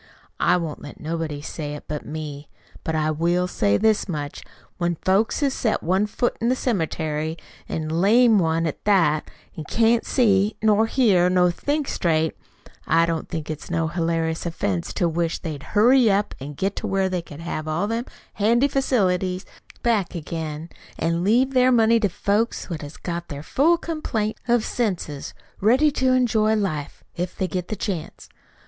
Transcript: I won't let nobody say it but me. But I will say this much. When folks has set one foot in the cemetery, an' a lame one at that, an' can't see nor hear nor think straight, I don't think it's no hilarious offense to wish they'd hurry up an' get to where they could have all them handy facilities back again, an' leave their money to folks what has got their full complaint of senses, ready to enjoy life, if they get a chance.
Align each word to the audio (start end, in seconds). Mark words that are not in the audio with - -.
I 0.39 0.57
won't 0.57 0.81
let 0.81 0.99
nobody 0.99 1.43
say 1.43 1.75
it 1.75 1.83
but 1.87 2.03
me. 2.03 2.49
But 2.83 2.95
I 2.95 3.11
will 3.11 3.47
say 3.47 3.77
this 3.77 4.09
much. 4.09 4.41
When 4.79 4.95
folks 4.95 5.41
has 5.41 5.53
set 5.53 5.83
one 5.83 6.07
foot 6.07 6.35
in 6.41 6.49
the 6.49 6.55
cemetery, 6.55 7.37
an' 7.69 7.91
a 7.91 7.93
lame 7.93 8.39
one 8.39 8.65
at 8.65 8.83
that, 8.85 9.29
an' 9.55 9.65
can't 9.65 10.03
see 10.03 10.55
nor 10.59 10.87
hear 10.87 11.29
nor 11.29 11.51
think 11.51 11.87
straight, 11.87 12.35
I 12.87 13.05
don't 13.05 13.29
think 13.29 13.47
it's 13.47 13.69
no 13.69 13.89
hilarious 13.89 14.43
offense 14.47 14.91
to 14.93 15.07
wish 15.07 15.37
they'd 15.37 15.61
hurry 15.77 16.09
up 16.09 16.33
an' 16.39 16.53
get 16.55 16.75
to 16.77 16.87
where 16.87 17.07
they 17.07 17.21
could 17.21 17.41
have 17.41 17.67
all 17.67 17.85
them 17.85 18.05
handy 18.33 18.67
facilities 18.69 19.45
back 19.83 20.15
again, 20.15 20.71
an' 20.97 21.23
leave 21.23 21.51
their 21.53 21.71
money 21.71 21.99
to 21.99 22.09
folks 22.09 22.71
what 22.71 22.81
has 22.81 22.97
got 22.97 23.27
their 23.27 23.43
full 23.43 23.77
complaint 23.77 24.39
of 24.47 24.65
senses, 24.65 25.35
ready 25.59 25.91
to 25.91 26.11
enjoy 26.11 26.55
life, 26.55 27.03
if 27.15 27.37
they 27.37 27.47
get 27.47 27.71
a 27.71 27.75
chance. 27.75 28.27